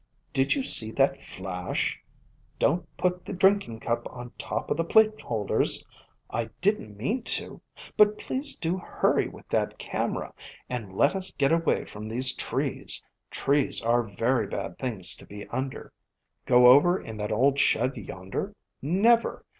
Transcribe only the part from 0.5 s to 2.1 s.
you see that flash?